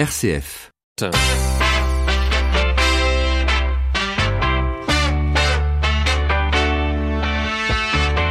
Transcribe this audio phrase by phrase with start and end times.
[0.00, 0.70] RCF.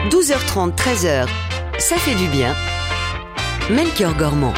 [0.09, 1.27] 12h30, 13h,
[1.77, 2.55] ça fait du bien.
[3.69, 4.55] Melchior Gormand.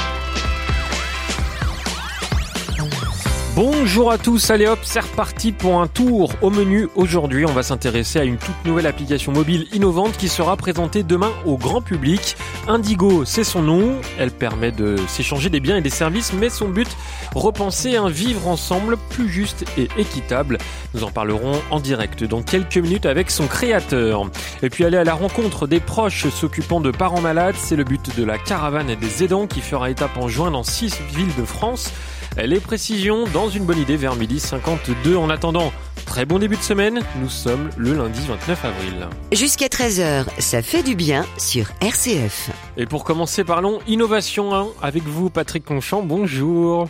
[3.57, 6.87] Bonjour à tous, allez hop, c'est reparti pour un tour au menu.
[6.95, 11.33] Aujourd'hui, on va s'intéresser à une toute nouvelle application mobile innovante qui sera présentée demain
[11.45, 12.37] au grand public.
[12.67, 13.95] Indigo, c'est son nom.
[14.17, 16.87] Elle permet de s'échanger des biens et des services, mais son but,
[17.35, 20.57] repenser un vivre ensemble plus juste et équitable.
[20.93, 24.29] Nous en parlerons en direct dans quelques minutes avec son créateur.
[24.61, 28.15] Et puis aller à la rencontre des proches s'occupant de parents malades, c'est le but
[28.15, 31.91] de la caravane des aidants qui fera étape en juin dans six villes de France.
[32.37, 35.17] Les précisions dans une bonne idée vers midi 52.
[35.17, 35.73] En attendant,
[36.05, 37.01] très bon début de semaine.
[37.19, 39.07] Nous sommes le lundi 29 avril.
[39.33, 42.49] Jusqu'à 13h, ça fait du bien sur RCF.
[42.77, 46.03] Et pour commencer, parlons innovation 1 avec vous, Patrick Conchamp.
[46.03, 46.87] Bonjour.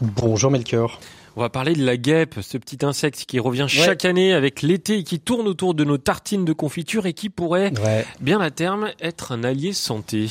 [0.00, 1.00] Bonjour Melchior.
[1.36, 4.98] On va parler de la guêpe, ce petit insecte qui revient chaque année avec l'été
[4.98, 7.72] et qui tourne autour de nos tartines de confiture et qui pourrait,
[8.20, 10.30] bien à terme, être un allié santé.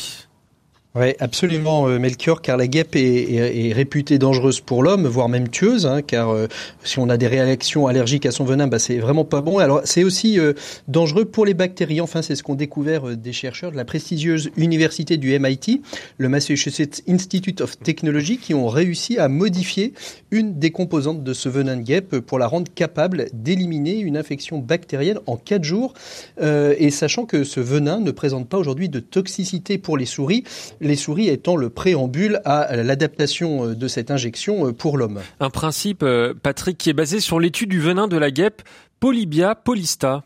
[0.98, 5.86] Oui, absolument, euh, Melchior, car la guêpe est, réputée dangereuse pour l'homme, voire même tueuse,
[5.86, 6.48] hein, car euh,
[6.86, 9.58] si on a des réactions allergiques à son venin, bah, c'est vraiment pas bon.
[9.58, 10.54] Alors, c'est aussi euh,
[10.88, 12.00] dangereux pour les bactéries.
[12.00, 15.82] Enfin, c'est ce qu'ont découvert des chercheurs de la prestigieuse université du MIT,
[16.18, 19.92] le Massachusetts Institute of Technology, qui ont réussi à modifier
[20.32, 24.60] une des composantes de ce venin de guêpe pour la rendre capable d'éliminer une infection
[24.60, 25.94] bactérienne en quatre jours.
[26.42, 30.46] et sachant que ce venin ne présente pas aujourd'hui de toxicité pour les souris,
[30.86, 35.22] les souris étant le préambule à l'adaptation euh, de cette injection euh, pour l'homme.
[35.40, 38.62] Un principe, euh, Patrick, qui est basé sur l'étude du venin de la guêpe
[39.00, 40.24] Polybia polista.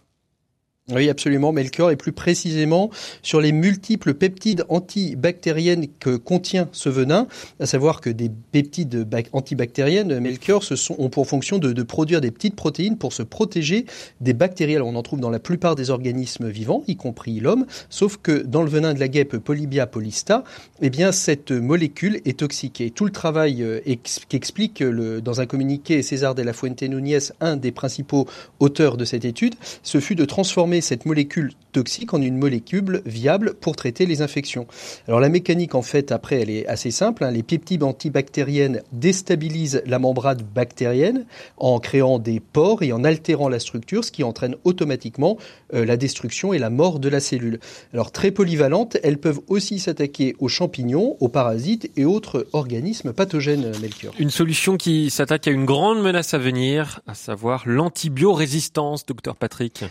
[0.91, 2.89] Oui, absolument, Melchior, et plus précisément
[3.21, 7.27] sur les multiples peptides antibactériennes que contient ce venin,
[7.59, 12.31] à savoir que des peptides antibactériennes, Melchior, ce sont, ont pour fonction de, produire des
[12.31, 13.85] petites protéines pour se protéger
[14.19, 14.75] des bactéries.
[14.75, 18.41] Alors, on en trouve dans la plupart des organismes vivants, y compris l'homme, sauf que
[18.41, 20.43] dans le venin de la guêpe Polybia polista,
[20.81, 22.81] eh bien, cette molécule est toxique.
[22.81, 23.79] Et tout le travail euh,
[24.27, 28.27] qu'explique dans un communiqué César de la Fuente Núñez, un des principaux
[28.59, 29.53] auteurs de cette étude,
[29.83, 34.65] ce fut de transformer cette molécule toxique en une molécule viable pour traiter les infections.
[35.07, 37.23] Alors la mécanique en fait après elle est assez simple.
[37.23, 37.31] Hein.
[37.31, 41.25] Les peptides antibactériennes déstabilisent la membrane bactérienne
[41.57, 45.37] en créant des pores et en altérant la structure, ce qui entraîne automatiquement
[45.73, 47.59] euh, la destruction et la mort de la cellule.
[47.93, 53.71] Alors très polyvalentes, elles peuvent aussi s'attaquer aux champignons, aux parasites et autres organismes pathogènes,
[53.81, 54.13] Melchior.
[54.19, 59.83] Une solution qui s'attaque à une grande menace à venir, à savoir l'antibiorésistance, docteur Patrick.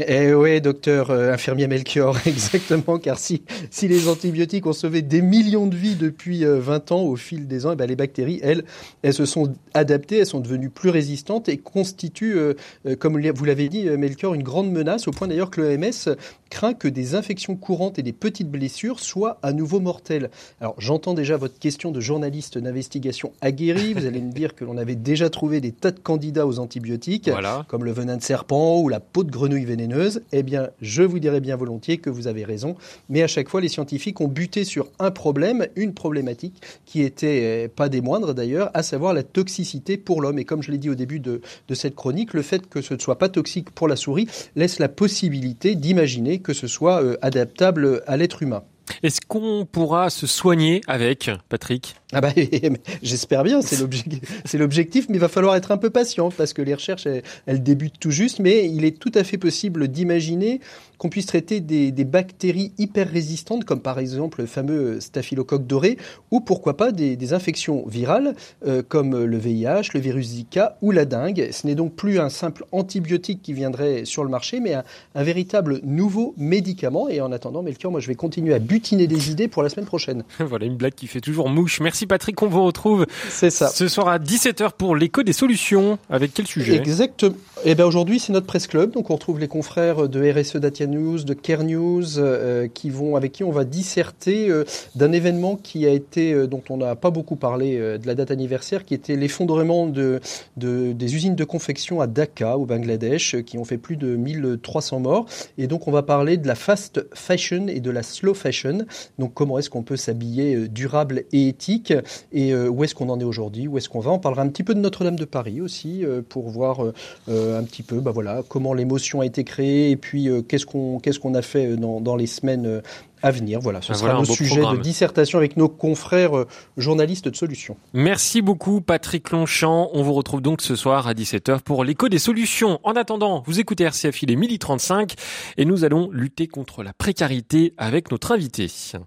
[0.00, 5.20] Eh oui, docteur euh, infirmier Melchior, exactement, car si, si les antibiotiques ont sauvé des
[5.22, 8.38] millions de vies depuis 20 euh, ans au fil des ans, eh ben, les bactéries,
[8.44, 8.64] elles,
[9.02, 12.54] elles se sont adaptées, elles sont devenues plus résistantes et constituent, euh,
[13.00, 16.16] comme vous l'avez dit, Melchior, une grande menace, au point d'ailleurs que l'OMS
[16.50, 20.30] craint que des infections courantes et des petites blessures soient à nouveau mortelles.
[20.60, 24.76] Alors j'entends déjà votre question de journaliste d'investigation aguerri, vous allez me dire que l'on
[24.76, 27.30] avait déjà trouvé des tas de candidats aux antibiotiques,
[27.68, 31.18] comme le venin de serpent ou la peau de grenouille vénéneuse eh bien, je vous
[31.18, 32.76] dirais bien volontiers que vous avez raison.
[33.08, 37.66] Mais à chaque fois, les scientifiques ont buté sur un problème, une problématique qui était
[37.66, 40.38] euh, pas des moindres d'ailleurs, à savoir la toxicité pour l'homme.
[40.38, 42.94] Et comme je l'ai dit au début de, de cette chronique, le fait que ce
[42.94, 47.16] ne soit pas toxique pour la souris laisse la possibilité d'imaginer que ce soit euh,
[47.22, 48.62] adaptable à l'être humain.
[49.02, 51.96] Est-ce qu'on pourra se soigner avec, Patrick?
[52.12, 52.32] Ah bah,
[53.02, 56.74] j'espère bien, c'est l'objectif, mais il va falloir être un peu patient parce que les
[56.74, 57.06] recherches,
[57.46, 60.60] elles, débutent tout juste, mais il est tout à fait possible d'imaginer
[60.98, 65.96] qu'on puisse traiter des, bactéries hyper résistantes, comme par exemple le fameux staphylocoque doré,
[66.30, 68.34] ou pourquoi pas des, infections virales,
[68.66, 71.50] euh, comme le VIH, le virus Zika ou la dengue.
[71.52, 74.82] Ce n'est donc plus un simple antibiotique qui viendrait sur le marché, mais un,
[75.14, 77.08] véritable nouveau médicament.
[77.08, 79.86] Et en attendant, Melchior, moi je vais continuer à butiner des idées pour la semaine
[79.86, 80.24] prochaine.
[80.40, 81.80] voilà une blague qui fait toujours mouche.
[81.80, 83.50] Merci Patrick, on vous retrouve ça.
[83.50, 85.98] ce soir à 17h pour l'écho des solutions.
[86.08, 86.76] Avec quel sujet?
[86.76, 87.36] Exactement.
[87.64, 90.87] Eh bien aujourd'hui c'est notre presse club, donc on retrouve les confrères de RSE Datia
[90.88, 94.64] News, de Care News, euh, qui vont, avec qui on va disserter euh,
[94.94, 98.30] d'un événement qui a été, euh, dont on n'a pas beaucoup parlé de la date
[98.30, 100.20] anniversaire, qui était l'effondrement de,
[100.56, 105.26] des usines de confection à Dhaka, au Bangladesh, qui ont fait plus de 1300 morts.
[105.58, 108.86] Et donc on va parler de la fast fashion et de la slow fashion.
[109.18, 111.92] Donc comment est-ce qu'on peut s'habiller durable et éthique?
[112.32, 114.10] Et où est-ce qu'on en est aujourd'hui, où est-ce qu'on va?
[114.10, 118.00] On parlera un petit peu de Notre-Dame de Paris aussi pour voir un petit peu,
[118.00, 121.42] bah voilà, comment l'émotion a été créée et puis qu'est-ce qu'on qu'on qu'est-ce qu'on a
[121.42, 122.82] fait dans, dans les semaines
[123.22, 123.60] à venir.
[123.60, 126.44] Voilà, ce ah, sera le sujet de dissertation avec nos confrères
[126.76, 127.76] journalistes de solutions.
[127.92, 129.90] Merci beaucoup Patrick Longchamp.
[129.92, 132.78] On vous retrouve donc ce soir à 17h pour l'écho des solutions.
[132.84, 135.14] En attendant, vous écoutez RCF, il est 12h35
[135.56, 138.68] et nous allons lutter contre la précarité avec notre invité.
[138.68, 138.98] Ça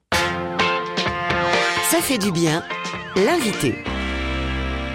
[2.02, 2.64] fait du bien,
[3.16, 3.76] l'invité.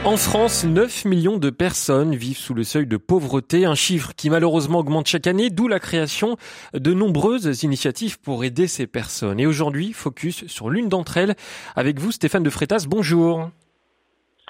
[0.05, 4.31] En France, 9 millions de personnes vivent sous le seuil de pauvreté, un chiffre qui
[4.31, 6.37] malheureusement augmente chaque année, d'où la création
[6.75, 9.41] de nombreuses initiatives pour aider ces personnes.
[9.41, 11.35] Et aujourd'hui, focus sur l'une d'entre elles
[11.75, 12.87] avec vous, Stéphane de Frétas.
[12.89, 13.51] Bonjour.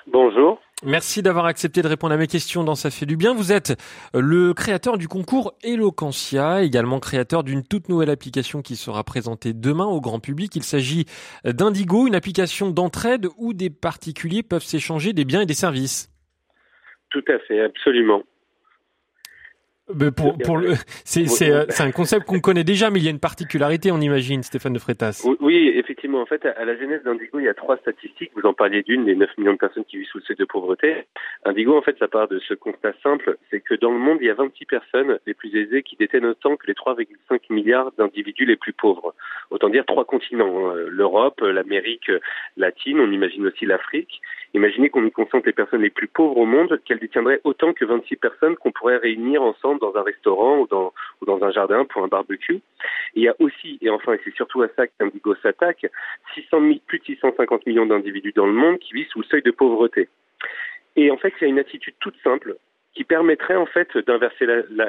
[0.06, 0.58] Bonjour.
[0.84, 3.32] Merci d'avoir accepté de répondre à mes questions dans Ça fait du bien.
[3.32, 3.80] Vous êtes
[4.12, 9.86] le créateur du concours Eloquentia, également créateur d'une toute nouvelle application qui sera présentée demain
[9.86, 10.54] au grand public.
[10.54, 11.06] Il s'agit
[11.44, 16.10] d'Indigo, une application d'entraide où des particuliers peuvent s'échanger des biens et des services.
[17.10, 18.22] Tout à fait, absolument
[20.16, 20.74] pour, pour le,
[21.04, 23.92] c'est, c'est, euh, c'est un concept qu'on connaît déjà, mais il y a une particularité,
[23.92, 25.26] on imagine, Stéphane de Frétas.
[25.40, 26.20] Oui, effectivement.
[26.20, 28.32] En fait, à la genèse d'Indigo, il y a trois statistiques.
[28.34, 30.44] Vous en parliez d'une, les 9 millions de personnes qui vivent sous le seuil de
[30.44, 31.04] pauvreté.
[31.44, 34.26] Indigo, en fait, ça part de ce constat simple, c'est que dans le monde, il
[34.26, 38.44] y a 26 personnes les plus aisées qui détiennent autant que les 3,5 milliards d'individus
[38.44, 39.14] les plus pauvres.
[39.50, 40.74] Autant dire trois continents, hein.
[40.88, 42.10] l'Europe, l'Amérique
[42.56, 44.20] latine, on imagine aussi l'Afrique.
[44.56, 47.84] Imaginez qu'on y concentre les personnes les plus pauvres au monde, qu'elles détiendraient autant que
[47.84, 52.08] 26 personnes qu'on pourrait réunir ensemble dans un restaurant ou dans, un jardin pour un
[52.08, 52.62] barbecue.
[53.14, 55.84] Il y a aussi, et enfin, et c'est surtout à ça qu'Indigo s'attaque,
[56.32, 59.50] 600 plus de 650 millions d'individus dans le monde qui vivent sous le seuil de
[59.50, 60.08] pauvreté.
[60.96, 62.56] Et en fait, il y a une attitude toute simple
[62.96, 64.88] qui permettrait en fait d'inverser la,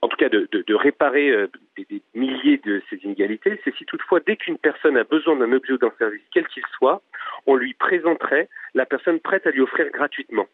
[0.00, 1.46] en tout cas de, réparer euh,
[1.76, 5.52] des, des, milliers de ces inégalités, c'est si toutefois dès qu'une personne a besoin d'un
[5.52, 7.02] objet ou d'un service, quel qu'il soit,
[7.46, 10.46] on lui présenterait la personne prête à lui offrir gratuitement.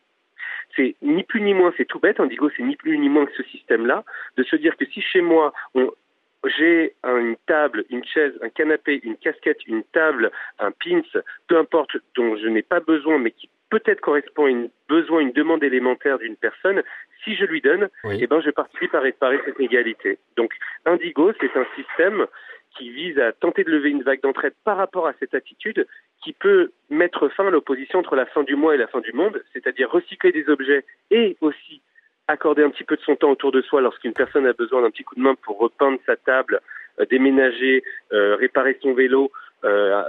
[0.75, 3.35] C'est ni plus ni moins, c'est tout bête, Indigo, c'est ni plus ni moins que
[3.37, 4.05] ce système-là,
[4.37, 5.93] de se dire que si chez moi, on,
[6.59, 11.03] j'ai une table, une chaise, un canapé, une casquette, une table, un pins,
[11.47, 15.33] peu importe, dont je n'ai pas besoin, mais qui peut-être correspond à un besoin, une
[15.33, 16.83] demande élémentaire d'une personne,
[17.25, 20.19] si je lui donne, eh ben, je participe à réparer cette égalité.
[20.37, 20.53] Donc,
[20.85, 22.27] Indigo, c'est un système
[22.77, 25.87] qui vise à tenter de lever une vague d'entraide par rapport à cette attitude
[26.23, 29.13] qui peut mettre fin à l'opposition entre la fin du mois et la fin du
[29.13, 31.83] monde, c'est-à-dire recycler des objets et aussi
[32.29, 34.91] accorder un petit peu de son temps autour de soi lorsqu'une personne a besoin d'un
[34.91, 36.61] petit coup de main pour repeindre sa table,
[37.01, 37.83] euh, déménager,
[38.13, 39.33] euh, réparer son vélo,
[39.65, 40.03] euh,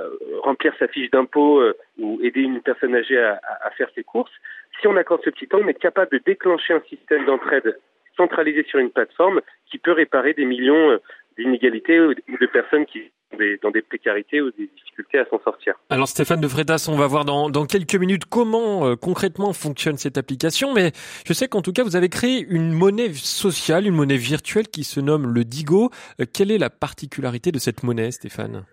[0.44, 1.62] remplir sa fiche d'impôt
[2.00, 4.32] ou aider une personne âgée à, à, faire ses courses.
[4.80, 7.78] Si on accorde ce petit temps, on est capable de déclencher un système d'entraide
[8.18, 11.00] centralisé sur une plateforme qui peut réparer des millions
[11.38, 15.76] d'inégalités ou de personnes qui sont dans des précarités ou des difficultés à s'en sortir.
[15.90, 19.98] Alors Stéphane de Frétas, on va voir dans, dans quelques minutes comment euh, concrètement fonctionne
[19.98, 20.92] cette application, mais
[21.26, 24.84] je sais qu'en tout cas vous avez créé une monnaie sociale, une monnaie virtuelle qui
[24.84, 25.90] se nomme le Digo.
[26.20, 28.66] Euh, quelle est la particularité de cette monnaie, Stéphane?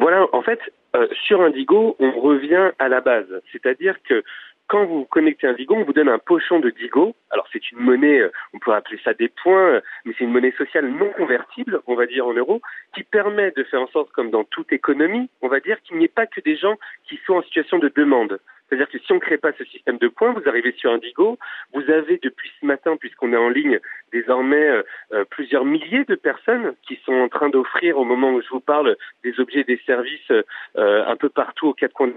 [0.00, 0.60] Voilà, en fait,
[0.94, 4.22] euh, sur Indigo, on revient à la base, c'est-à-dire que
[4.68, 7.16] quand vous connectez un Digo, on vous donne un pochon de Digo.
[7.30, 10.30] Alors c'est une monnaie, euh, on pourrait appeler ça des points, euh, mais c'est une
[10.30, 12.60] monnaie sociale non convertible, on va dire en euros,
[12.94, 16.04] qui permet de faire en sorte, comme dans toute économie, on va dire qu'il n'y
[16.04, 16.76] ait pas que des gens
[17.08, 18.38] qui sont en situation de demande.
[18.68, 21.38] C'est-à-dire que si on ne crée pas ce système de points, vous arrivez sur Indigo,
[21.72, 23.80] vous avez depuis ce matin, puisqu'on est en ligne,
[24.12, 24.82] désormais
[25.12, 28.60] euh, plusieurs milliers de personnes qui sont en train d'offrir, au moment où je vous
[28.60, 30.32] parle, des objets, des services
[30.76, 32.14] un peu partout aux quatre coins de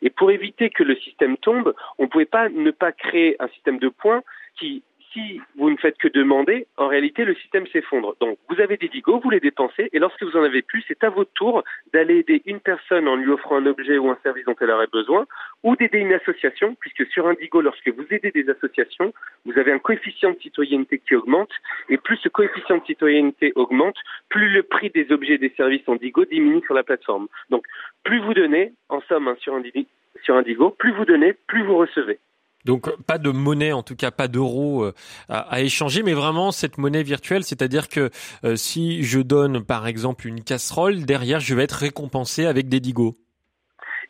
[0.00, 3.48] et pour éviter que le système tombe, on ne pouvait pas ne pas créer un
[3.48, 4.22] système de points
[4.58, 8.14] qui si vous ne faites que demander, en réalité, le système s'effondre.
[8.20, 11.02] Donc, vous avez des digos, vous les dépensez, et lorsque vous en avez plus, c'est
[11.04, 14.44] à votre tour d'aller aider une personne en lui offrant un objet ou un service
[14.44, 15.26] dont elle aurait besoin,
[15.62, 19.12] ou d'aider une association, puisque sur Indigo, lorsque vous aidez des associations,
[19.44, 21.50] vous avez un coefficient de citoyenneté qui augmente,
[21.88, 23.96] et plus ce coefficient de citoyenneté augmente,
[24.28, 27.28] plus le prix des objets et des services Indigo diminue sur la plateforme.
[27.50, 27.66] Donc,
[28.04, 32.18] plus vous donnez, en somme, hein, sur Indigo, plus vous donnez, plus vous recevez.
[32.64, 34.92] Donc pas de monnaie, en tout cas pas d'euros euh,
[35.28, 38.10] à, échanger, mais vraiment cette monnaie virtuelle, c'est-à-dire que
[38.44, 42.80] euh, si je donne par exemple une casserole, derrière je vais être récompensé avec des
[42.80, 43.16] digos.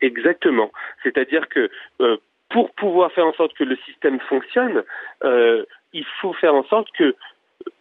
[0.02, 0.70] Exactement.
[1.02, 2.16] C'est-à-dire que euh,
[2.50, 4.82] pour pouvoir faire en sorte que le système fonctionne,
[5.94, 7.14] il faut faire en sorte que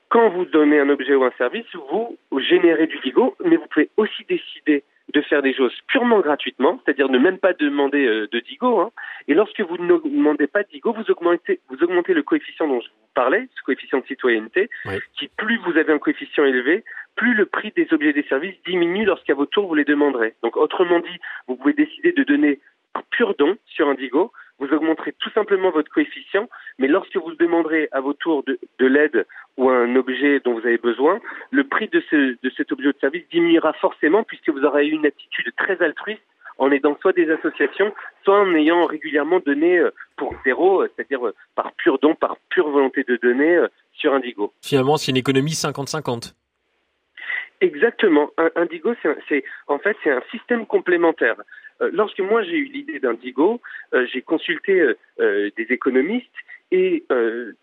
[0.08, 3.90] quand vous donnez un objet ou un service, vous générez du digo, mais vous pouvez
[3.98, 8.40] aussi décider de faire des choses purement gratuitement, c'est-à-dire ne même pas demander euh, de
[8.40, 8.80] Digo.
[8.80, 8.92] Hein.
[9.28, 12.80] Et lorsque vous ne demandez pas de Digo, vous augmentez, vous augmentez le coefficient dont
[12.80, 14.70] je vous parlais, ce coefficient de citoyenneté,
[15.18, 16.84] qui plus vous avez un coefficient élevé,
[17.16, 20.36] plus le prix des objets et des services diminue lorsqu'à votre tour vous les demanderez.
[20.44, 22.60] Donc autrement dit, vous pouvez décider de donner
[22.96, 27.34] un pur don sur un Digo, vous augmenterez tout simplement votre coefficient, mais lorsque vous
[27.34, 29.26] demanderez à votre tour de, de l'aide
[29.58, 32.94] ou un objet dont vous avez besoin, le prix de, ce, de cet objet ou
[32.94, 36.22] de service diminuera forcément puisque vous aurez eu une attitude très altruiste
[36.60, 37.92] en aidant soit des associations,
[38.24, 42.38] soit en ayant régulièrement donné euh, pour zéro, euh, c'est-à-dire euh, par pur don, par
[42.50, 44.54] pure volonté de donner sur Indigo.
[44.62, 46.36] Finalement, c'est une économie 50-50.
[47.62, 48.30] Exactement.
[48.56, 48.94] Indigo,
[49.28, 51.36] c'est en fait c'est un système complémentaire.
[51.92, 53.62] Lorsque moi j'ai eu l'idée d'Indigo,
[54.12, 54.84] j'ai consulté
[55.20, 56.30] des économistes
[56.72, 57.04] et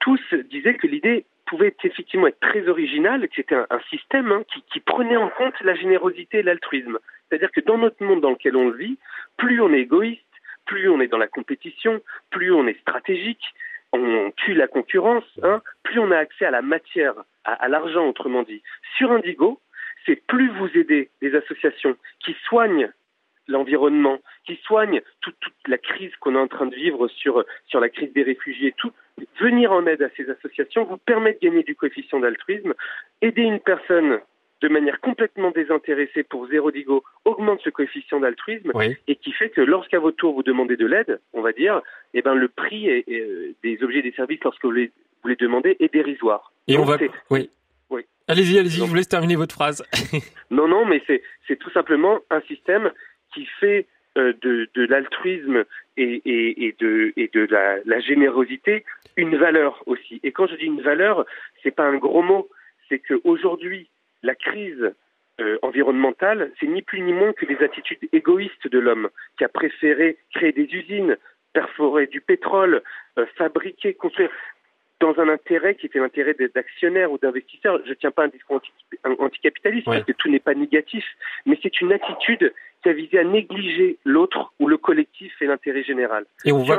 [0.00, 0.20] tous
[0.50, 5.16] disaient que l'idée pouvait effectivement être très originale, que c'était un, système hein, qui, prenait
[5.16, 6.98] en compte la générosité et l'altruisme.
[7.28, 8.98] C'est-à-dire que dans notre monde dans lequel on vit,
[9.36, 10.22] plus on est égoïste,
[10.66, 13.54] plus on est dans la compétition, plus on est stratégique,
[13.92, 18.42] on tue la concurrence, hein, plus on a accès à la matière, à, l'argent autrement
[18.42, 18.62] dit.
[18.98, 19.60] Sur Indigo,
[20.04, 22.90] c'est plus vous aidez des associations qui soignent
[23.48, 25.36] l'environnement, qui soignent toute,
[25.66, 28.92] la crise qu'on est en train de vivre sur, sur la crise des réfugiés, tout,
[29.40, 32.74] venir en aide à ces associations vous permet de gagner du coefficient d'altruisme.
[33.22, 34.20] Aider une personne
[34.60, 38.72] de manière complètement désintéressée pour zéro digo augmente ce coefficient d'altruisme
[39.06, 41.80] et qui fait que lorsqu'à votre tour vous demandez de l'aide, on va dire,
[42.14, 44.90] eh ben le prix euh, des objets et des services lorsque vous les,
[45.22, 46.52] vous les demandez est dérisoire.
[46.66, 46.96] Et on va
[47.30, 47.50] oui.
[47.90, 48.02] oui.
[48.26, 49.82] Allez-y, allez-y, je vous laisse terminer votre phrase.
[50.50, 52.90] non, non, mais c'est tout simplement un système
[53.34, 55.64] qui fait euh, de, de l'altruisme
[55.96, 58.84] et, et, et, de, et de la, la, générosité
[59.16, 60.20] une valeur aussi.
[60.22, 61.26] Et quand je dis une valeur,
[61.62, 62.48] c'est pas un gros mot,
[62.88, 63.88] c'est qu'aujourd'hui,
[64.22, 64.92] la crise
[65.40, 69.48] euh, environnementale, c'est ni plus ni moins que des attitudes égoïstes de l'homme qui a
[69.48, 71.16] préféré créer des usines,
[71.52, 72.82] perforer du pétrole,
[73.18, 74.30] euh, fabriquer, construire
[75.00, 77.80] dans un intérêt qui était l'intérêt d'actionnaires ou d'investisseurs.
[77.84, 78.60] Je ne tiens pas un discours
[79.20, 81.04] anticapitaliste parce que tout n'est pas négatif,
[81.46, 85.82] mais c'est une attitude qui a visé à négliger l'autre ou le collectif et l'intérêt
[85.84, 86.24] général.
[86.44, 86.78] Et on va,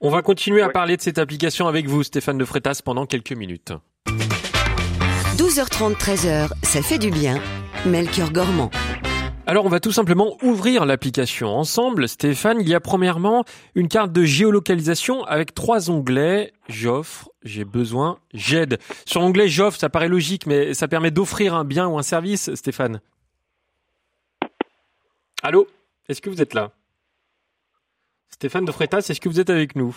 [0.00, 3.32] on va continuer à parler de cette application avec vous, Stéphane de Frétas, pendant quelques
[3.32, 3.72] minutes.
[5.36, 7.40] 12h30, 13h, ça fait du bien.
[7.86, 8.70] Melchior Gormand.
[9.46, 12.06] Alors on va tout simplement ouvrir l'application ensemble.
[12.08, 13.44] Stéphane, il y a premièrement
[13.74, 16.52] une carte de géolocalisation avec trois onglets.
[16.68, 18.78] J'offre, j'ai besoin, j'aide.
[19.06, 22.54] Sur l'onglet j'offre, ça paraît logique, mais ça permet d'offrir un bien ou un service,
[22.54, 23.00] Stéphane.
[25.42, 25.66] Allô?
[26.08, 26.72] Est-ce que vous êtes là?
[28.28, 29.96] Stéphane de Freitas, est-ce que vous êtes avec nous?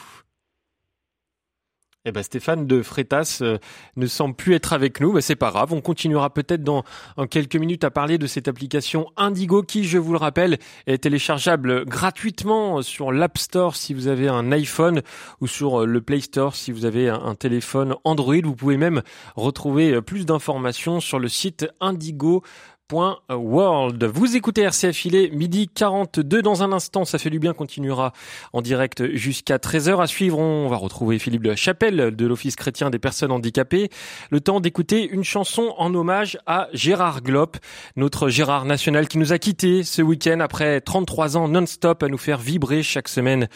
[2.06, 3.58] Eh ben Stéphane de Frétas euh,
[3.96, 5.72] ne semble plus être avec nous, mais c'est pas grave.
[5.72, 6.84] On continuera peut-être dans
[7.30, 11.86] quelques minutes à parler de cette application Indigo qui, je vous le rappelle, est téléchargeable
[11.86, 15.02] gratuitement sur l'App Store si vous avez un iPhone
[15.40, 18.42] ou sur le Play Store si vous avez un, téléphone Android.
[18.44, 19.02] Vous pouvez même
[19.38, 22.44] retrouver plus d'informations sur le site Indigo
[22.92, 24.04] World.
[24.04, 28.13] Vous écoutez RCF, il est midi 42 dans un instant, ça fait du bien, continuera
[28.52, 30.02] en direct jusqu'à 13h.
[30.02, 33.90] À suivre, on va retrouver Philippe de la Chapelle de l'Office chrétien des personnes handicapées.
[34.30, 37.58] Le temps d'écouter une chanson en hommage à Gérard Glop,
[37.96, 42.18] notre Gérard national qui nous a quittés ce week-end après 33 ans non-stop à nous
[42.18, 43.48] faire vibrer chaque semaine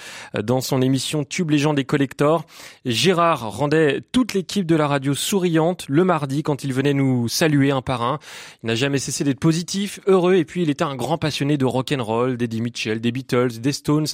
[0.42, 2.46] dans son émission Tube Légende des Collectors.
[2.86, 7.72] Gérard rendait toute l'équipe de la radio souriante le mardi quand il venait nous saluer
[7.72, 8.20] un par un.
[8.64, 11.66] Il n'a jamais cessé d'être positif, heureux, et puis il était un grand passionné de
[11.66, 14.08] rock and roll, d'Eddie Mitchell, des Beatles, des Stones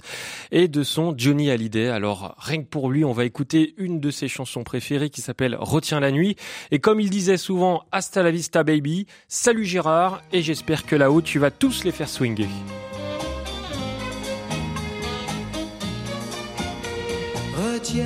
[0.52, 1.88] et de son Johnny Hallyday.
[1.88, 5.58] Alors rien que pour lui, on va écouter une de ses chansons préférées qui s'appelle
[5.60, 6.36] Retiens la nuit.
[6.72, 9.08] Et comme il disait souvent, hasta la vista baby.
[9.28, 12.48] Salut Gérard, et j'espère que là-haut tu vas tous les faire swinger.
[17.56, 18.06] Retiens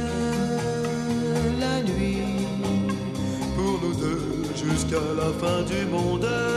[1.60, 2.18] la nuit
[3.56, 6.57] pour nous deux jusqu'à la fin du monde.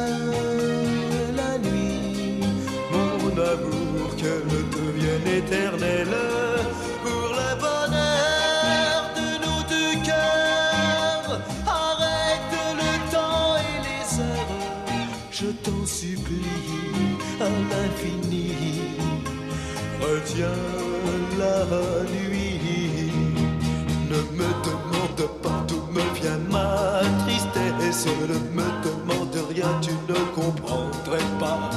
[28.31, 31.69] ne me demande rien tu ne comprendrais pas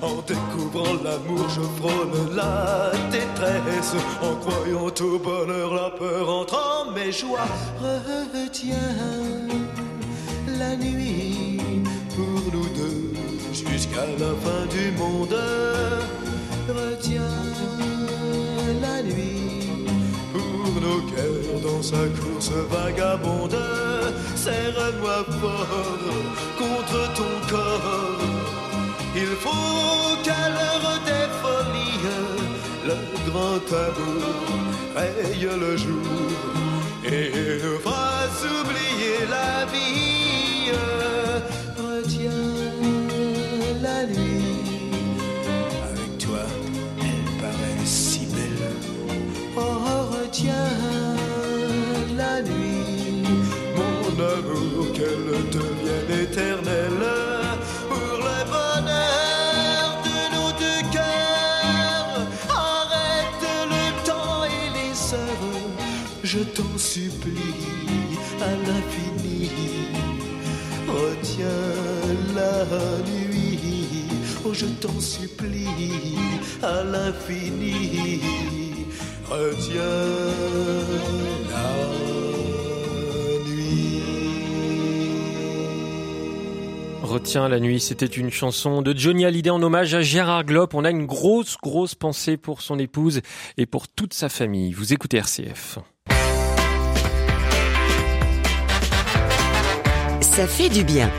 [0.00, 3.94] en découvrant l'amour, je frôle la détresse.
[4.22, 7.48] En croyant au bonheur, la peur entre en mes joies.
[7.80, 8.76] Retiens
[10.58, 11.60] la nuit
[12.14, 13.12] pour nous deux
[13.52, 15.36] jusqu'à la fin du monde.
[16.68, 17.22] Retiens
[18.80, 19.86] la nuit
[20.32, 23.87] pour nos cœurs dans sa course vagabonde.
[24.48, 26.08] Serre-moi fort
[26.60, 28.22] contre ton corps.
[29.14, 32.06] Il faut qu'à l'heure des folies,
[32.88, 32.96] le
[33.28, 34.46] grand amour
[34.96, 36.30] raye le jour
[37.04, 37.30] et
[37.62, 40.17] nous fasse oublier la vie.
[66.30, 67.32] Je t'en supplie
[68.42, 69.48] à l'infini.
[70.86, 71.46] Retiens
[72.36, 72.66] la
[73.10, 74.04] nuit,
[74.44, 75.64] oh je t'en supplie
[76.62, 78.20] à l'infini.
[79.30, 79.80] Retiens
[81.48, 81.70] la
[83.48, 84.02] nuit.
[87.02, 90.74] Retiens la nuit, c'était une chanson de Johnny Hallyday en hommage à Gérard Glopp.
[90.74, 93.22] On a une grosse, grosse pensée pour son épouse
[93.56, 94.74] et pour toute sa famille.
[94.74, 95.78] Vous écoutez RCF.
[100.38, 101.10] Ça fait du bien.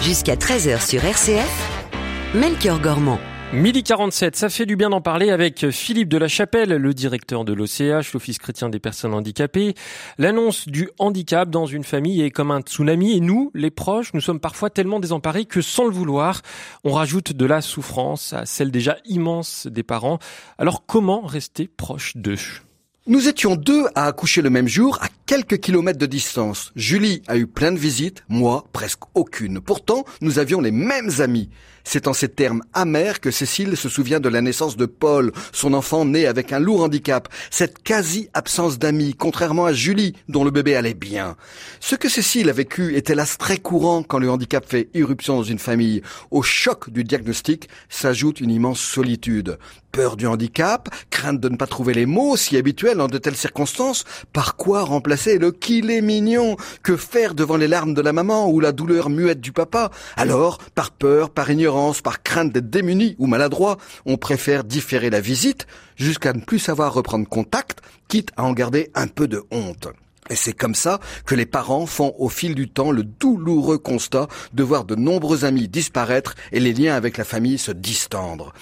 [0.00, 1.90] Jusqu'à 13h sur RCF,
[2.36, 3.18] Melchior Gormand.
[3.52, 7.44] Midi 47, ça fait du bien d'en parler avec Philippe de la Chapelle, le directeur
[7.44, 9.74] de l'OCH, l'Office chrétien des personnes handicapées.
[10.18, 14.20] L'annonce du handicap dans une famille est comme un tsunami et nous, les proches, nous
[14.20, 16.40] sommes parfois tellement désemparés que sans le vouloir,
[16.84, 20.20] on rajoute de la souffrance à celle déjà immense des parents.
[20.58, 22.38] Alors comment rester proche d'eux?
[23.08, 26.72] Nous étions deux à accoucher le même jour, à quelques kilomètres de distance.
[26.74, 29.60] Julie a eu plein de visites, moi presque aucune.
[29.60, 31.50] Pourtant, nous avions les mêmes amis.
[31.84, 35.72] C'est en ces termes amers que Cécile se souvient de la naissance de Paul, son
[35.72, 37.28] enfant né avec un lourd handicap.
[37.50, 41.36] Cette quasi-absence d'amis, contrairement à Julie, dont le bébé allait bien.
[41.78, 45.42] Ce que Cécile a vécu est hélas très courant quand le handicap fait irruption dans
[45.44, 46.02] une famille.
[46.32, 49.58] Au choc du diagnostic s'ajoute une immense solitude.
[49.92, 53.36] Peur du handicap, crainte de ne pas trouver les mots si habituels en de telles
[53.36, 58.12] circonstances, par quoi remplacer le qu'il est mignon Que faire devant les larmes de la
[58.12, 62.70] maman ou la douleur muette du papa Alors, par peur, par ignorance, par crainte d'être
[62.70, 68.30] démuni ou maladroit, on préfère différer la visite jusqu'à ne plus savoir reprendre contact, quitte
[68.36, 69.88] à en garder un peu de honte.
[70.30, 74.28] Et c'est comme ça que les parents font au fil du temps le douloureux constat
[74.54, 78.52] de voir de nombreux amis disparaître et les liens avec la famille se distendre.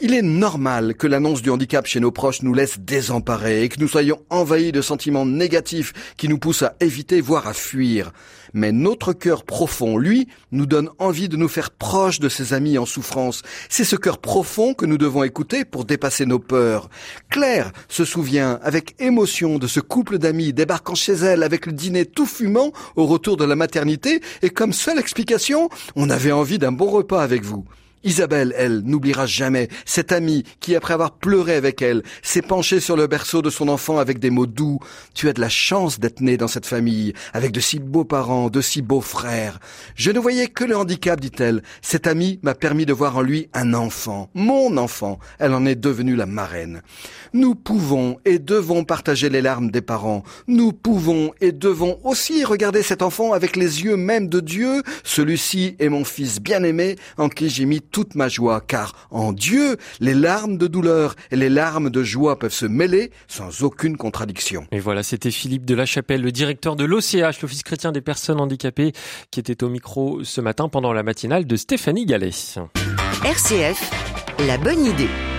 [0.00, 3.80] Il est normal que l'annonce du handicap chez nos proches nous laisse désemparés et que
[3.80, 8.12] nous soyons envahis de sentiments négatifs qui nous poussent à éviter, voire à fuir.
[8.52, 12.78] Mais notre cœur profond, lui, nous donne envie de nous faire proches de ses amis
[12.78, 13.42] en souffrance.
[13.68, 16.88] C'est ce cœur profond que nous devons écouter pour dépasser nos peurs.
[17.30, 22.06] Claire se souvient avec émotion de ce couple d'amis débarquant chez elle avec le dîner
[22.06, 26.72] tout fumant au retour de la maternité et comme seule explication, on avait envie d'un
[26.72, 27.64] bon repas avec vous.
[28.02, 32.96] Isabelle, elle, n'oubliera jamais cette amie qui, après avoir pleuré avec elle, s'est penchée sur
[32.96, 34.78] le berceau de son enfant avec des mots doux.
[35.14, 38.48] Tu as de la chance d'être né dans cette famille, avec de si beaux parents,
[38.48, 39.60] de si beaux frères.
[39.96, 41.62] Je ne voyais que le handicap, dit-elle.
[41.82, 45.18] Cette amie m'a permis de voir en lui un enfant, mon enfant.
[45.38, 46.82] Elle en est devenue la marraine.
[47.34, 50.24] Nous pouvons et devons partager les larmes des parents.
[50.48, 54.82] Nous pouvons et devons aussi regarder cet enfant avec les yeux même de Dieu.
[55.04, 59.76] Celui-ci est mon fils bien-aimé en qui j'ai mis toute ma joie, car en Dieu,
[60.00, 64.66] les larmes de douleur et les larmes de joie peuvent se mêler sans aucune contradiction.
[64.72, 68.40] Et voilà, c'était Philippe de la Chapelle, le directeur de l'OCH, l'Office chrétien des personnes
[68.40, 68.92] handicapées,
[69.30, 72.30] qui était au micro ce matin pendant la matinale de Stéphanie Gallet.
[73.24, 73.90] RCF,
[74.46, 75.29] la bonne idée.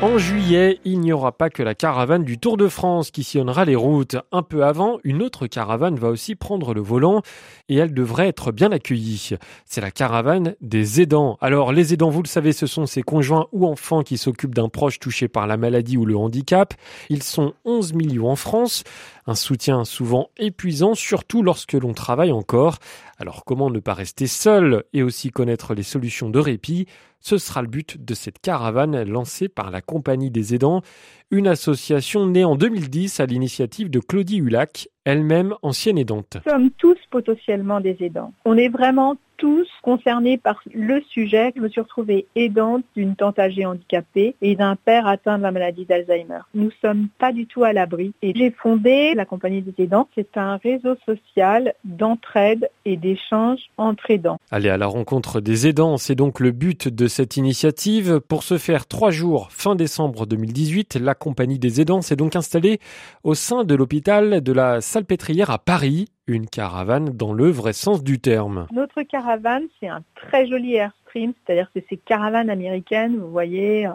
[0.00, 3.64] En juillet, il n'y aura pas que la caravane du Tour de France qui sillonnera
[3.64, 4.14] les routes.
[4.30, 7.22] Un peu avant, une autre caravane va aussi prendre le volant
[7.68, 9.30] et elle devrait être bien accueillie.
[9.64, 11.36] C'est la caravane des aidants.
[11.40, 14.68] Alors, les aidants, vous le savez, ce sont ces conjoints ou enfants qui s'occupent d'un
[14.68, 16.74] proche touché par la maladie ou le handicap.
[17.08, 18.84] Ils sont 11 millions en France.
[19.26, 22.78] Un soutien souvent épuisant, surtout lorsque l'on travaille encore.
[23.18, 26.86] Alors, comment ne pas rester seul et aussi connaître les solutions de répit?
[27.20, 30.82] Ce sera le but de cette caravane lancée par la Compagnie des aidants,
[31.30, 34.88] une association née en 2010 à l'initiative de Claudie Hulac.
[35.08, 36.36] Elle-même ancienne aidante.
[36.44, 38.34] Nous sommes tous potentiellement des aidants.
[38.44, 41.52] On est vraiment tous concernés par le sujet.
[41.56, 45.52] Je me suis retrouvée aidante d'une tante âgée handicapée et d'un père atteint de la
[45.52, 46.40] maladie d'Alzheimer.
[46.54, 48.12] Nous sommes pas du tout à l'abri.
[48.20, 50.08] Et j'ai fondé la compagnie des aidants.
[50.14, 54.38] C'est un réseau social d'entraide et d'échange entre aidants.
[54.50, 58.20] Aller à la rencontre des aidants, c'est donc le but de cette initiative.
[58.20, 62.80] Pour ce faire, trois jours, fin décembre 2018, la compagnie des aidants s'est donc installée
[63.22, 68.02] au sein de l'hôpital de la Salpêtrière à Paris une caravane dans le vrai sens
[68.02, 68.66] du terme.
[68.72, 73.86] Notre caravane, c'est un très joli Airstream, c'est-à-dire que c'est ces caravanes américaines, vous voyez.
[73.86, 73.92] euh.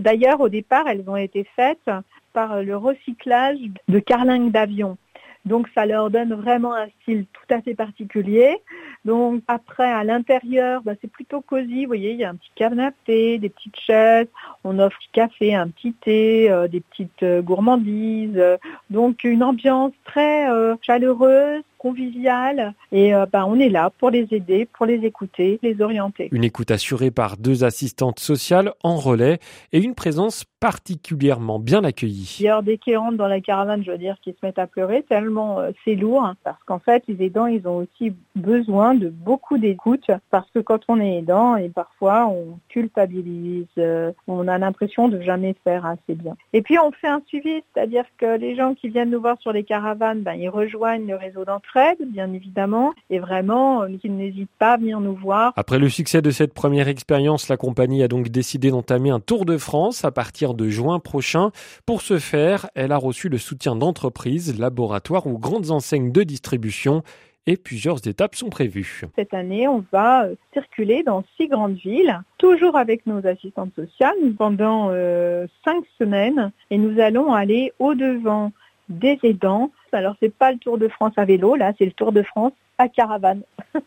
[0.00, 1.88] D'ailleurs, au départ, elles ont été faites
[2.32, 4.98] par le recyclage de carlingues d'avion.
[5.44, 8.56] Donc ça leur donne vraiment un style tout à fait particulier.
[9.04, 11.82] Donc après à l'intérieur, bah, c'est plutôt cosy.
[11.84, 14.28] Vous voyez, il y a un petit canapé, des petites chaises.
[14.62, 18.36] On offre du café, un petit thé, euh, des petites euh, gourmandises.
[18.36, 18.56] Euh,
[18.90, 20.46] donc une ambiance très
[20.82, 22.74] chaleureuse, conviviale.
[22.92, 26.28] Et euh, bah, on est là pour les aider, pour les écouter, les orienter.
[26.30, 29.40] Une écoute assurée par deux assistantes sociales en relais
[29.72, 32.36] et une présence particulièrement bien accueillie.
[32.38, 35.02] D'ailleurs, dès qu'ils rentrent dans la caravane, je veux dire qu'ils se mettent à pleurer
[35.02, 36.24] tellement euh, c'est lourd.
[36.24, 40.08] hein, parce qu'en fait, les aidants, ils ont aussi besoin de beaucoup d'écoute.
[40.30, 45.20] Parce que quand on est aidant, et parfois on culpabilise, euh, on a l'impression de
[45.20, 46.36] jamais faire assez bien.
[46.52, 49.52] Et puis on fait un suivi, c'est-à-dire que les gens qui viennent nous voir sur
[49.52, 51.71] les caravanes, ben, ils rejoignent le réseau d'entraide,
[52.06, 55.52] bien évidemment, et vraiment, euh, qu'ils n'hésitent pas à venir nous voir.
[55.56, 59.44] Après le succès de cette première expérience, la compagnie a donc décidé d'entamer un tour
[59.44, 61.50] de France à partir de juin prochain.
[61.86, 67.02] Pour ce faire, elle a reçu le soutien d'entreprises, laboratoires ou grandes enseignes de distribution
[67.46, 69.02] et plusieurs étapes sont prévues.
[69.16, 74.16] Cette année, on va euh, circuler dans six grandes villes, toujours avec nos assistantes sociales,
[74.38, 78.52] pendant euh, cinq semaines, et nous allons aller au-devant
[78.88, 79.70] des aidants.
[79.92, 82.52] Alors, c'est pas le Tour de France à vélo, là, c'est le Tour de France
[82.78, 83.42] à caravane.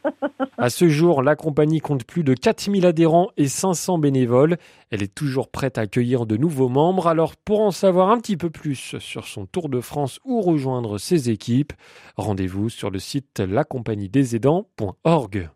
[0.58, 4.56] À ce jour, la compagnie compte plus de 4000 adhérents et 500 bénévoles.
[4.90, 7.08] Elle est toujours prête à accueillir de nouveaux membres.
[7.08, 10.98] Alors, pour en savoir un petit peu plus sur son Tour de France ou rejoindre
[10.98, 11.74] ses équipes,
[12.16, 15.50] rendez-vous sur le site lacompagniedesaidants.org.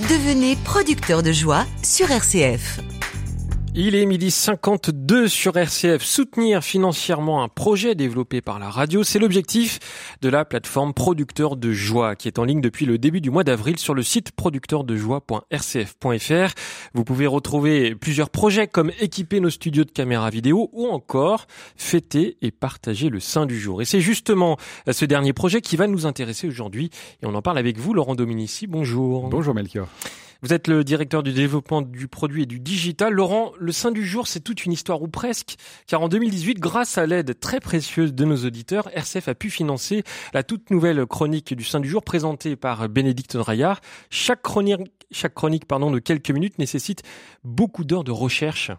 [0.00, 2.80] Devenez producteur de joie sur RCF.
[3.74, 6.02] Il est midi 52 sur RCF.
[6.02, 9.78] Soutenir financièrement un projet développé par la radio, c'est l'objectif
[10.20, 13.44] de la plateforme Producteur de Joie qui est en ligne depuis le début du mois
[13.44, 16.54] d'avril sur le site producteurdejoie.rcf.fr.
[16.92, 22.36] Vous pouvez retrouver plusieurs projets comme équiper nos studios de caméras vidéo ou encore fêter
[22.42, 23.80] et partager le sein du jour.
[23.80, 24.58] Et c'est justement
[24.90, 26.90] ce dernier projet qui va nous intéresser aujourd'hui
[27.22, 28.66] et on en parle avec vous, Laurent Dominici.
[28.66, 29.30] Bonjour.
[29.30, 29.88] Bonjour Melchior.
[30.44, 33.12] Vous êtes le directeur du développement du produit et du digital.
[33.12, 35.54] Laurent, le sein du jour, c'est toute une histoire ou presque,
[35.86, 40.02] car en 2018, grâce à l'aide très précieuse de nos auditeurs, RCF a pu financer
[40.34, 43.80] la toute nouvelle chronique du sein du jour présentée par Bénédicte Draillard.
[44.10, 44.80] Chaque chronique,
[45.12, 47.04] chaque chronique pardon, de quelques minutes nécessite
[47.44, 48.72] beaucoup d'heures de recherche.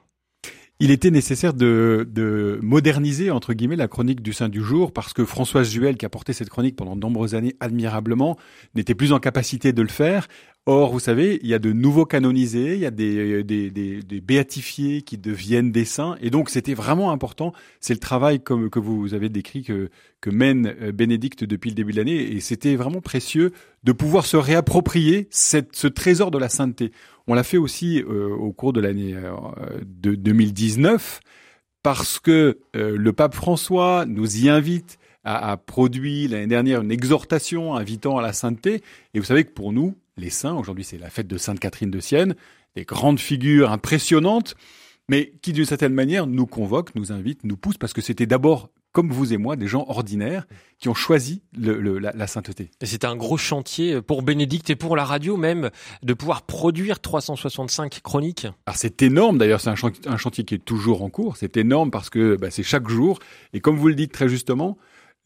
[0.80, 5.14] Il était nécessaire de, de, moderniser entre guillemets la chronique du Saint du jour parce
[5.14, 8.38] que Françoise Juel, qui a porté cette chronique pendant de nombreuses années admirablement,
[8.76, 10.28] n'était plus en capacité de le faire.
[10.66, 15.02] Or, vous savez, il y a de nouveaux canonisés, il y a des, des béatifiés
[15.02, 17.52] qui deviennent des saints, et donc c'était vraiment important.
[17.82, 19.90] C'est le travail comme que vous avez décrit que,
[20.26, 23.52] mène Bénédicte depuis le début de l'année, et c'était vraiment précieux
[23.84, 26.94] de pouvoir se réapproprier ce trésor de la sainteté.
[27.28, 29.32] On l'a fait aussi euh, au cours de l'année euh,
[29.86, 31.22] de 2019
[31.82, 36.92] parce que euh, le pape François nous y invite a, a produit l'année dernière une
[36.92, 38.82] exhortation invitant à la sainteté.
[39.14, 41.92] Et vous savez que pour nous, les saints, aujourd'hui c'est la fête de Sainte Catherine
[41.92, 42.36] de Sienne,
[42.76, 44.56] des grandes figures impressionnantes,
[45.10, 48.70] mais qui d'une certaine manière nous convoquent, nous invitent, nous poussent, parce que c'était d'abord
[48.94, 50.48] comme vous et moi, des gens ordinaires
[50.80, 52.72] qui ont choisi le, le, la, la, sainteté.
[52.82, 55.72] C'était un gros chantier pour Bénédicte et pour la radio même
[56.04, 58.48] de pouvoir produire 365 chroniques.
[58.66, 61.38] Alors c'est énorme d'ailleurs, c'est un, chantier, un chantier qui est toujours en cours.
[61.38, 63.20] C'est énorme parce que bah, c'est chaque jour.
[63.52, 64.78] Et comme vous le dites très justement,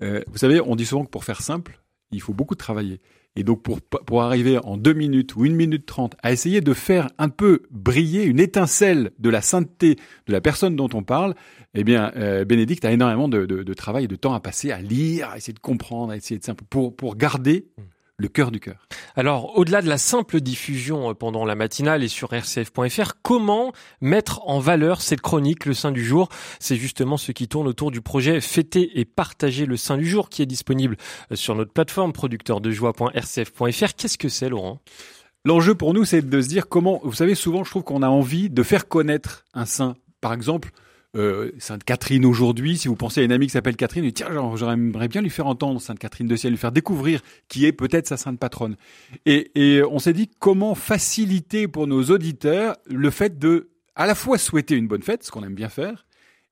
[0.01, 3.01] euh, vous savez, on dit souvent que pour faire simple, il faut beaucoup travailler.
[3.37, 6.73] Et donc pour, pour arriver en deux minutes ou une minute trente à essayer de
[6.73, 9.95] faire un peu briller une étincelle de la sainteté
[10.25, 11.35] de la personne dont on parle,
[11.75, 14.71] eh bien euh, Bénédicte a énormément de, de, de, travail et de temps à passer
[14.71, 17.67] à lire, à essayer de comprendre, à essayer de pour pour garder
[18.17, 18.87] le cœur du cœur.
[19.15, 24.59] Alors, au-delà de la simple diffusion pendant la matinale et sur rcf.fr, comment mettre en
[24.59, 26.29] valeur cette chronique, le Saint du jour?
[26.59, 30.29] C'est justement ce qui tourne autour du projet Fêter et partager le Saint du jour
[30.29, 30.97] qui est disponible
[31.33, 33.93] sur notre plateforme producteurdejoie.rcf.fr.
[33.95, 34.81] Qu'est-ce que c'est, Laurent?
[35.45, 38.09] L'enjeu pour nous, c'est de se dire comment, vous savez, souvent, je trouve qu'on a
[38.09, 39.95] envie de faire connaître un saint.
[40.21, 40.71] Par exemple,
[41.15, 45.07] euh, Sainte Catherine aujourd'hui, si vous pensez à une amie qui s'appelle Catherine, tiens, j'aimerais
[45.07, 48.17] bien lui faire entendre Sainte Catherine de Ciel, lui faire découvrir qui est peut-être sa
[48.17, 48.75] sainte patronne.
[49.25, 54.15] Et, et on s'est dit comment faciliter pour nos auditeurs le fait de à la
[54.15, 56.05] fois souhaiter une bonne fête, ce qu'on aime bien faire,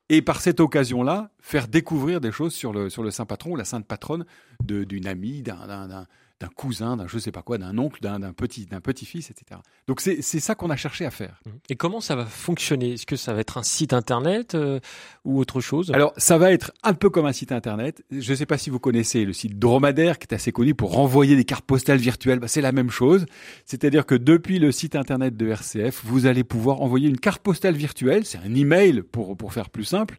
[0.10, 3.56] et par cette occasion-là, faire découvrir des choses sur le, sur le saint patron ou
[3.56, 4.26] la sainte patronne
[4.64, 6.08] d'une amie, d'un
[6.42, 9.62] d'un cousin, d'un je sais pas quoi, d'un oncle, d'un petit, d'un petit-fils, etc.
[9.88, 11.42] Donc c'est ça qu'on a cherché à faire.
[11.46, 11.50] Mmh.
[11.70, 12.94] Et comment ça va fonctionner?
[12.94, 14.80] Est-ce que ça va être un site internet euh,
[15.24, 15.92] ou autre chose?
[15.92, 18.04] Alors ça va être un peu comme un site internet.
[18.12, 20.92] Je ne sais pas si vous connaissez le site Dromadaire qui est assez connu pour
[20.94, 22.40] renvoyer des cartes postales virtuelles.
[22.40, 23.26] Bah, c'est la même chose.
[23.66, 27.76] C'est-à-dire que depuis le site internet de RCF, vous allez pouvoir envoyer une carte postale
[27.76, 28.26] virtuelle.
[28.26, 30.18] C'est un email pour pour faire plus simple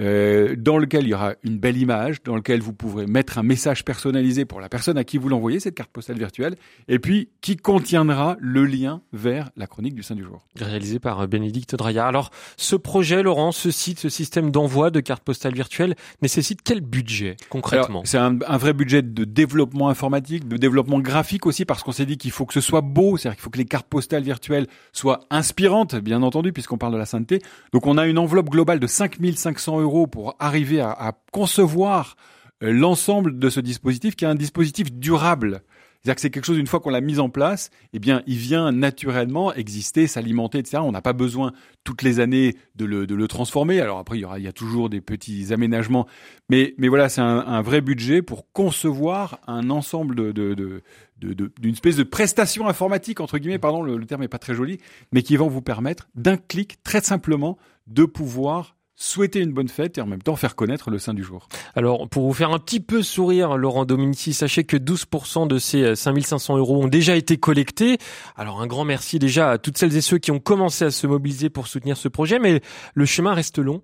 [0.00, 3.44] euh, dans lequel il y aura une belle image, dans lequel vous pourrez mettre un
[3.44, 6.56] message personnalisé pour la personne à qui vous l'envoyez, cette carte postale virtuelle,
[6.88, 10.42] et puis qui contiendra le lien vers la chronique du Saint du jour.
[10.56, 12.06] Réalisé par euh, Bénédicte Draya.
[12.06, 16.80] Alors, ce projet, Laurent, ce site, ce système d'envoi de cartes postales virtuelles nécessite quel
[16.80, 18.02] budget concrètement?
[18.04, 22.06] C'est un, un, vrai budget de développement informatique, de développement graphique aussi, parce qu'on s'est
[22.06, 24.66] dit qu'il faut que ce soit beau, c'est-à-dire qu'il faut que les cartes postales virtuelles
[24.92, 27.40] soient inspirantes, bien entendu, puisqu'on parle de la sainteté.
[27.72, 32.16] Donc, on a une enveloppe globale de 5500 euros pour arriver à, concevoir
[32.62, 35.62] euh, l'ensemble de ce dispositif qui est un dispositif durable.
[36.04, 38.36] C'est-à-dire que c'est quelque chose, une fois qu'on l'a mis en place, eh bien, il
[38.36, 40.82] vient naturellement exister, s'alimenter, etc.
[40.82, 43.80] On n'a pas besoin toutes les années de le, transformer.
[43.80, 46.06] Alors après, il y aura, il y a toujours des petits aménagements.
[46.50, 50.82] Mais, mais voilà, c'est un, vrai budget pour concevoir un ensemble de,
[51.16, 54.80] d'une espèce de prestation informatique, entre guillemets, pardon, le, le terme est pas très joli,
[55.10, 59.98] mais qui vont vous permettre d'un clic, très simplement, de pouvoir souhaiter une bonne fête
[59.98, 61.48] et en même temps faire connaître le Saint du jour.
[61.74, 65.96] Alors, pour vous faire un petit peu sourire, Laurent Dominici, sachez que 12% de ces
[65.96, 67.98] 5500 euh, euros ont déjà été collectés.
[68.36, 71.06] Alors, un grand merci déjà à toutes celles et ceux qui ont commencé à se
[71.06, 72.60] mobiliser pour soutenir ce projet, mais
[72.94, 73.82] le chemin reste long.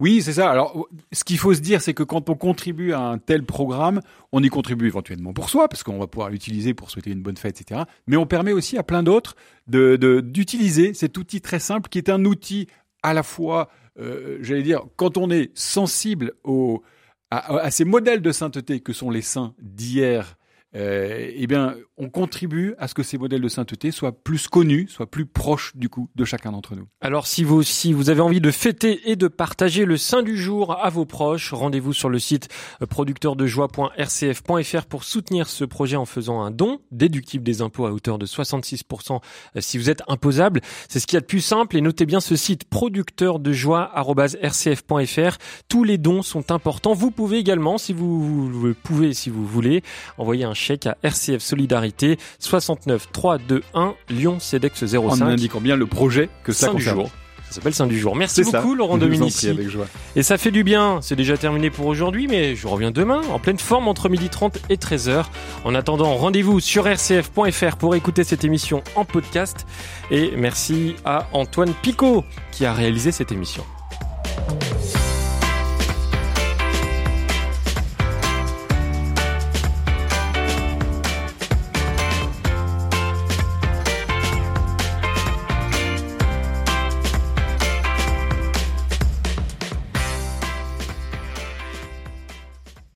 [0.00, 0.50] Oui, c'est ça.
[0.50, 4.00] Alors, ce qu'il faut se dire, c'est que quand on contribue à un tel programme,
[4.32, 7.36] on y contribue éventuellement pour soi, parce qu'on va pouvoir l'utiliser pour souhaiter une bonne
[7.36, 7.82] fête, etc.
[8.08, 9.36] Mais on permet aussi à plein d'autres
[9.68, 12.66] de, d'utiliser cet outil très simple, qui est un outil
[13.04, 16.32] à la fois euh, j'allais dire, quand on est sensible
[17.30, 20.36] à, ces modèles de sainteté que sont les saints d'hier
[20.76, 24.88] euh, eh bien, on contribue à ce que ces modèles de sainteté soient plus connus,
[24.88, 26.88] soient plus proches du coup de chacun d'entre nous.
[27.00, 30.36] Alors, si vous si vous avez envie de fêter et de partager le saint du
[30.36, 32.48] jour à vos proches, rendez-vous sur le site
[32.88, 38.26] producteurdejoie.rcf.fr pour soutenir ce projet en faisant un don déductible des impôts à hauteur de
[38.26, 39.20] 66%
[39.56, 40.60] euh, si vous êtes imposable.
[40.88, 45.38] C'est ce qu'il y a de plus simple et notez bien ce site producteurdejoie@rcf.fr.
[45.68, 46.94] Tous les dons sont importants.
[46.94, 49.84] Vous pouvez également, si vous, vous pouvez, si vous voulez,
[50.18, 54.98] envoyer un chèque à RCF Solidarité 69 321 Lyon CEDEX 05.
[54.98, 57.10] En indiquant bien le projet que ça jour.
[57.50, 58.16] Ça s'appelle Saint du jour.
[58.16, 59.48] Merci beaucoup Laurent Dominici.
[60.16, 60.98] Et ça fait du bien.
[61.02, 64.76] C'est déjà terminé pour aujourd'hui, mais je reviens demain en pleine forme entre 12h30 et
[64.76, 65.26] 13h.
[65.64, 69.66] En attendant, rendez-vous sur rcf.fr pour écouter cette émission en podcast.
[70.10, 73.64] Et merci à Antoine Picot qui a réalisé cette émission.